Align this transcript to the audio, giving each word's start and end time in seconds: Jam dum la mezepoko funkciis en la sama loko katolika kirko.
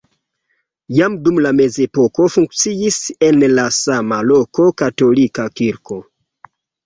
Jam 0.99 1.17
dum 1.25 1.35
la 1.45 1.51
mezepoko 1.57 2.25
funkciis 2.37 2.97
en 3.27 3.39
la 3.59 3.67
sama 3.81 4.19
loko 4.31 4.67
katolika 4.83 5.45
kirko. 5.61 6.01